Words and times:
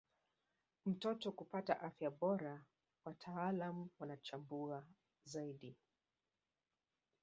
mtoto 0.85 1.31
kupata 1.31 1.79
afya 1.81 2.09
bora 2.11 2.65
wataalam 3.05 3.89
wanachambua 3.99 4.83
zaidi 5.25 5.75